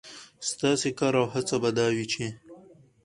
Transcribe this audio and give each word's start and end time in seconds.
ستاسې 0.49 0.89
کار 0.99 1.13
او 1.21 1.25
هڅه 1.33 1.55
به 1.61 1.69
دا 1.77 1.87
وي، 1.95 2.05
چې 2.13 2.25